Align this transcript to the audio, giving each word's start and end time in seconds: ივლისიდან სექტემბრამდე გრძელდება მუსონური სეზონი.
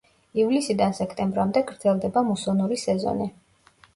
ივლისიდან 0.43 0.95
სექტემბრამდე 0.99 1.61
გრძელდება 1.69 2.25
მუსონური 2.29 2.79
სეზონი. 2.87 3.29